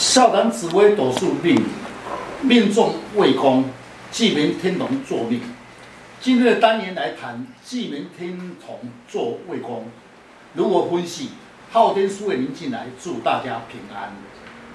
[0.00, 1.62] 笑谈紫微斗数命，
[2.40, 3.66] 命中未宫，
[4.10, 5.42] 忌名天同坐命。
[6.22, 9.88] 今天的单元来谈忌名天同坐未宫，
[10.54, 11.32] 如何分析？
[11.70, 14.14] 昊天书院您进来，祝大家平安。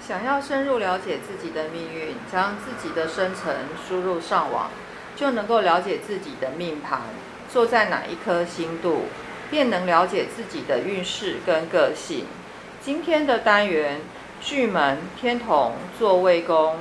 [0.00, 3.52] 想要深入了解自己的命运，将自己的生辰
[3.88, 4.70] 输入上网，
[5.16, 7.00] 就能够了解自己的命盘
[7.52, 9.06] 坐在哪一颗星度，
[9.50, 12.26] 便能了解自己的运势跟个性。
[12.80, 14.02] 今天的单元。
[14.46, 16.76] 巨门天同坐未宫，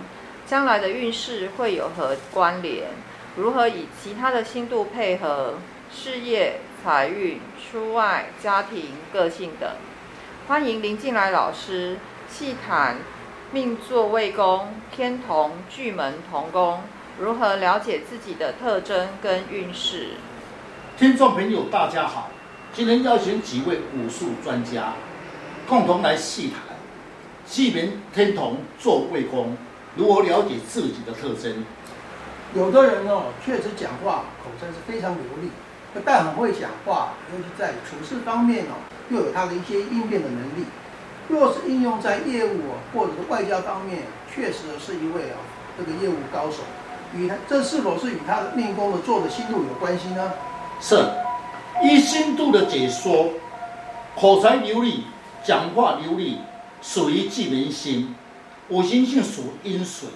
[0.46, 2.90] 将来的运势会有何关联？
[3.36, 5.56] 如何以其他的星度配合
[5.92, 9.68] 事业、财运、出外、家庭、个性等？
[10.48, 11.98] 欢迎林进来老师
[12.30, 12.98] 细谈
[13.50, 16.82] 命坐位宫、天同巨门同宫，
[17.18, 20.10] 如何了解自己的特征跟运势？
[21.00, 22.30] 听众朋友，大家好，
[22.72, 24.94] 今天邀请几位武术专家，
[25.68, 26.75] 共同来细谈。
[27.46, 29.56] 忌门天同坐未宫，
[29.96, 31.64] 如何了解自己的特征？
[32.54, 35.50] 有的人哦，确实讲话口才是非常流利，
[35.94, 38.76] 不但很会讲话，尤其在处事方面哦，
[39.10, 40.66] 又有他的一些应变的能力。
[41.28, 42.60] 若是应用在业务
[42.94, 45.38] 或者是外交方面，确实是一位啊
[45.78, 46.58] 这个业务高手。
[47.16, 50.34] 与他这是否是与他的命宫的做的星度有关系呢？
[50.80, 51.04] 是，
[51.84, 53.30] 依星度的解说，
[54.16, 55.06] 口才流利，
[55.44, 56.40] 讲话流利。
[56.82, 58.14] 属于忌门星，
[58.70, 60.10] 五行性属阴水，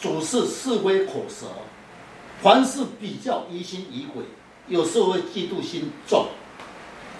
[0.00, 1.46] 主事是非口舌，
[2.42, 4.24] 凡事比较疑心疑鬼，
[4.68, 6.28] 有时候会嫉妒心重，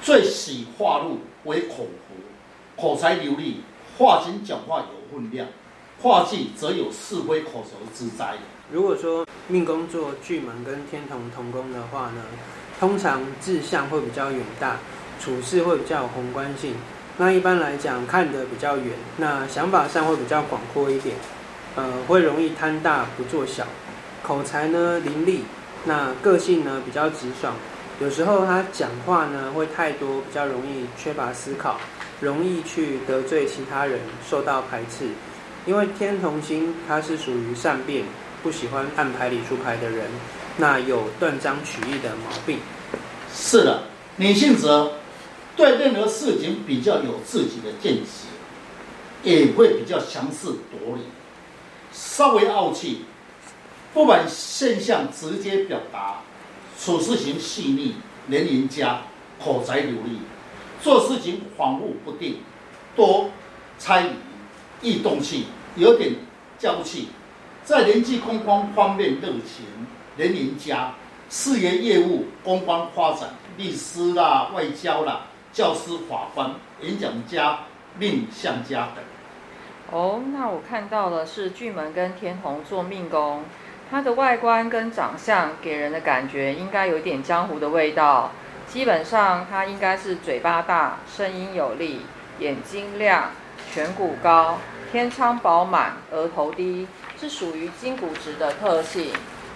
[0.02, 3.62] 最喜化禄为口福，口才流利，
[3.96, 5.48] 话轻讲话有分量，
[6.02, 8.34] 话忌则有是非口舌之灾。
[8.70, 12.22] 如果说命宫坐巨门跟天同同宫的话呢，
[12.78, 14.76] 通常志向会比较远大，
[15.18, 16.74] 处事会比较有宏观性。
[17.20, 21.16] 那一般来讲，看得比较远，那想法上会比较广阔一点，
[21.74, 23.66] 呃，会容易贪大不做小，
[24.22, 25.40] 口才呢伶俐，
[25.84, 27.54] 那个性呢比较直爽，
[28.00, 31.80] 有时候他讲话呢会太多，比较容易缺乏思考，
[32.20, 33.98] 容易去得罪其他人，
[34.30, 35.08] 受到排斥。
[35.66, 38.04] 因为天同星他是属于善变，
[38.44, 40.06] 不喜欢按牌理出牌的人，
[40.56, 42.60] 那有断章取义的毛病。
[43.34, 43.82] 是的，
[44.14, 44.92] 你性则。
[45.58, 48.28] 对任何事情比较有自己的见解，
[49.24, 51.02] 也会比较强势夺理，
[51.90, 53.04] 稍微傲气，
[53.92, 56.20] 不满现象直接表达，
[56.78, 57.96] 处事情细腻，
[58.28, 59.00] 廉宁佳，
[59.42, 60.20] 口才流利，
[60.80, 62.36] 做事情恍惚不定，
[62.94, 63.28] 多
[63.80, 64.10] 猜疑，
[64.80, 66.14] 易动气，有点
[66.56, 67.08] 娇气，
[67.64, 69.66] 在人际公关方面热情，
[70.16, 70.94] 廉宁佳，
[71.28, 75.22] 事业业务公关发展，律师啦，外交啦。
[75.52, 77.60] 教师、法官、演讲家、
[77.98, 79.04] 命相家等。
[79.90, 83.44] 哦，那我看到的是巨门跟天同做命宫，
[83.90, 88.30] 他的外观跟长相给人的感觉应该有点江湖的味道。
[88.66, 92.02] 基本上他应该是嘴巴大、声音有力、
[92.38, 93.30] 眼睛亮、
[93.74, 94.58] 颧骨高、
[94.92, 96.86] 天仓饱满、额头低，
[97.18, 99.10] 是属于金骨质的特性。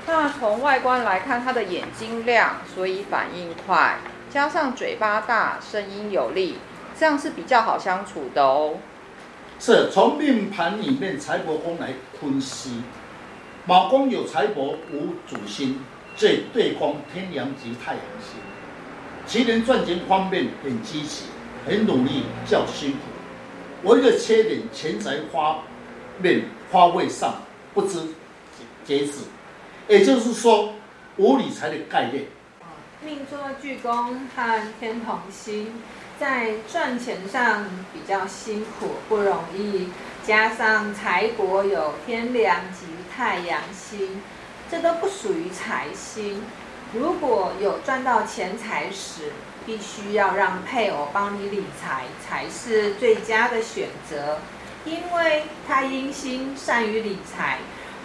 [0.06, 3.98] 那从外观来看，他的眼睛亮，所以反应快。
[4.32, 6.56] 加上嘴巴大，声音有力，
[6.98, 8.76] 这样是比较好相处的哦。
[9.60, 12.82] 是从命盘里面财帛宫来分析，
[13.66, 15.80] 卯宫有财帛无主星，
[16.16, 18.40] 最对宫天梁及太阳星。
[19.26, 21.26] 其人赚钱方面很积极，
[21.66, 22.98] 很努力，较辛苦。
[23.82, 25.58] 唯一的缺点，钱财花
[26.16, 27.34] 面花费上
[27.74, 28.00] 不知
[28.82, 29.24] 节制，
[29.88, 30.72] 也就是说
[31.18, 32.24] 无理财的概念。
[33.04, 35.82] 命座巨宫和天同星，
[36.20, 39.88] 在赚钱上比较辛苦，不容易。
[40.24, 44.22] 加上财帛有天梁及太阳星，
[44.70, 46.44] 这都不属于财星。
[46.94, 49.32] 如果有赚到钱财时，
[49.66, 54.38] 必须要让配偶帮你理财，才是最佳的选择。
[54.84, 57.58] 因为他阴星善于理财，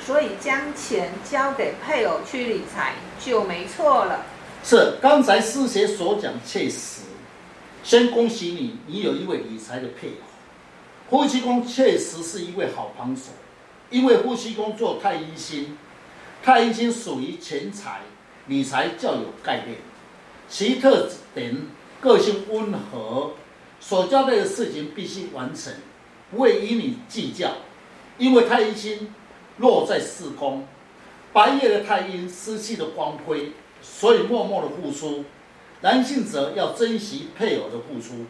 [0.03, 4.25] 所以将钱交给配偶去理财就没错了。
[4.69, 7.03] 是刚才师姐所讲确实，
[7.85, 10.15] 先恭喜你，你有一位理财的配偶。
[11.09, 13.29] 夫妻宫确实是一位好帮手，
[13.89, 15.77] 因为夫妻宫坐太阴星，
[16.43, 18.01] 太阴星属于钱财，
[18.47, 19.77] 理财较有概念。
[20.49, 21.55] 其特点，
[22.01, 23.35] 个性温和，
[23.79, 25.73] 所交代的事情必须完成，
[26.29, 27.53] 不会与你计较。
[28.17, 29.13] 因为太阴星
[29.59, 30.67] 落在四宫，
[31.31, 33.53] 白夜的太阴失去了光辉。
[33.81, 35.25] 所以默默的付出，
[35.81, 38.25] 男性则要珍惜配偶的付出。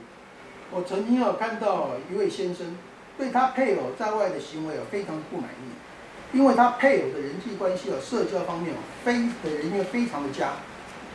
[0.72, 2.78] 我曾经有看到一位先生，
[3.18, 9.14] 对他配偶在外的行为有非常不满意，因为他配偶的人际关系啊、社交方面啊，非
[9.44, 10.54] 的人缘非常的佳，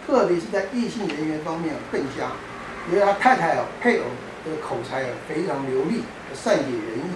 [0.06, 2.32] 特别是在异性人员方面啊更佳。
[2.90, 4.04] 因为他太太啊，配偶
[4.44, 6.02] 的口才啊非常流利，
[6.34, 7.12] 善解人意，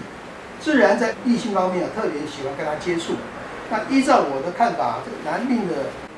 [0.60, 3.14] 自然在异性方面啊特别喜欢跟他接触。
[3.68, 5.74] 那依照我的看法，这个男命的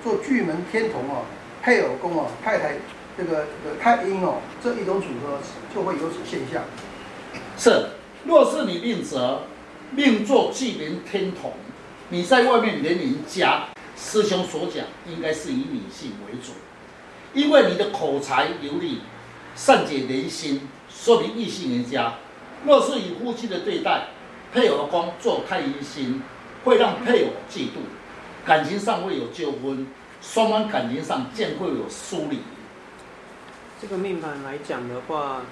[0.09, 1.27] 做巨门天同哦，
[1.63, 2.77] 配偶宫哦，太太
[3.15, 5.39] 这个这个太阴哦，这一种组合
[5.75, 6.65] 就会有此现象。
[7.59, 7.91] 是，
[8.25, 9.43] 若是你命则
[9.91, 11.53] 命做巨门天同，
[12.09, 13.67] 你在外面人缘佳，
[13.99, 16.53] 师兄所讲应该是以女性为主，
[17.35, 19.03] 因为你的口才流利，
[19.55, 22.15] 善解人心，说明异性人家。
[22.65, 24.07] 若是以夫妻的对待，
[24.55, 26.23] 配偶的宫做太阴星。
[26.65, 27.79] 会让配偶嫉妒，
[28.49, 29.87] 感情上会有纠纷，
[30.23, 32.41] 双方感情上渐会有疏离。
[33.79, 35.43] 这个命盘来讲的话，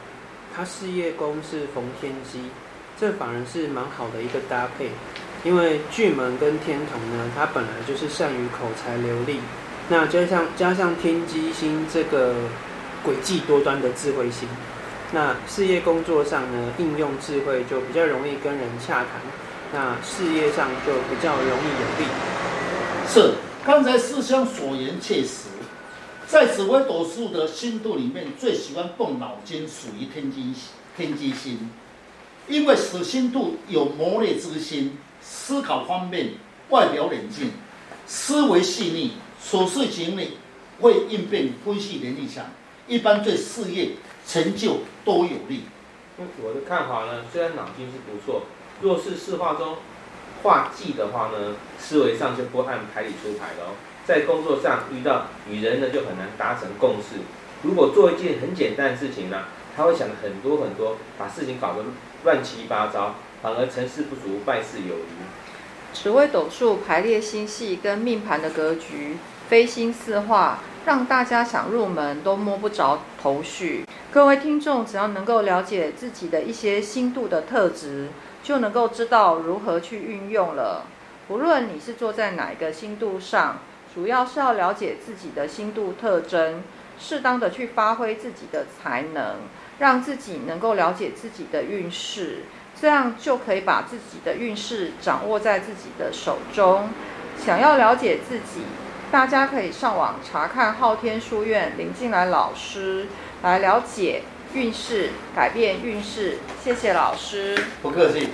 [0.56, 2.40] 他事业宫是逢天机，
[2.98, 4.88] 这反而是蛮好的一个搭配。
[5.44, 9.40] 因为巨门跟天同呢，他本来就是善于口才流利，
[9.90, 12.32] 那加上加上天机星这个
[13.04, 14.48] 诡计多端的智慧星，
[15.12, 19.06] 那事业工作上呢，应用智慧就比较容易跟人洽谈。
[19.72, 22.35] 那事业上就比较容易有利。
[23.08, 23.32] 是，
[23.64, 25.46] 刚才师兄所言确实。
[26.26, 30.52] 在紫微斗数的星度里面，最喜欢动脑筋属于天机
[30.96, 31.70] 天机星，
[32.48, 36.30] 因为此星度有谋略之心，思考方面
[36.70, 37.52] 外表冷静，
[38.06, 40.22] 思维细腻，处事情呢
[40.80, 42.44] 会应变分析能力强，
[42.88, 43.90] 一般对事业
[44.26, 45.62] 成就都有利。
[46.42, 48.42] 我的看法呢，虽然脑筋是不错。
[48.82, 49.76] 若是四化中
[50.42, 53.74] 化忌的话呢，思维上就不按牌理出牌了。
[54.04, 57.16] 在工作上遇到与人呢，就很难达成共识。
[57.62, 59.44] 如果做一件很简单的事情呢，
[59.76, 61.84] 他会想很多很多，把事情搞得
[62.24, 65.92] 乱七八糟，反而成事不足，败事有余。
[65.92, 69.16] 紫微斗数排列星系跟命盘的格局，
[69.48, 73.84] 飞星四化，让大家想入门都摸不着头绪。
[74.12, 78.08] 各位听众，只要能够了解自己的一些星度的特质。
[78.46, 80.84] 就能够知道如何去运用了。
[81.26, 83.58] 无论你是坐在哪一个星度上，
[83.92, 86.62] 主要是要了解自己的星度特征，
[86.96, 89.38] 适当的去发挥自己的才能，
[89.80, 92.44] 让自己能够了解自己的运势，
[92.80, 96.88] 这样就可以把自己的运势掌握在自己的手中。
[97.36, 98.62] 想要了解自己，
[99.10, 103.08] 大家可以上网查看昊天书院林进来老师
[103.42, 104.22] 来了解。
[104.56, 107.54] 运势改变运势，谢谢老师。
[107.82, 108.30] 不客气。